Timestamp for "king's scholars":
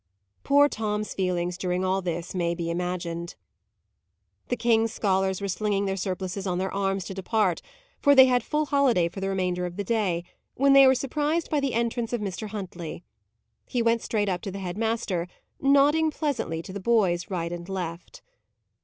4.57-5.41